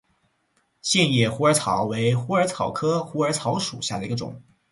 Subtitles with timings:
[0.81, 4.41] 线叶虎耳草为虎耳草科虎耳草属下的一个种。